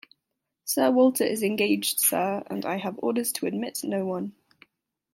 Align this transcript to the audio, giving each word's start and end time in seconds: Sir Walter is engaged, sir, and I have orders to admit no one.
Sir 0.65 0.89
Walter 0.95 1.25
is 1.25 1.43
engaged, 1.43 1.99
sir, 1.99 2.41
and 2.47 2.65
I 2.65 2.77
have 2.77 2.97
orders 3.03 3.31
to 3.33 3.45
admit 3.45 3.81
no 3.83 4.03
one. 4.03 4.33